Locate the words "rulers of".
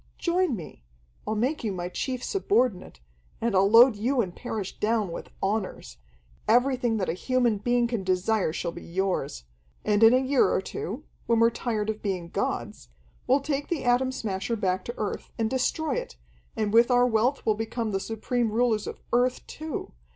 18.51-18.99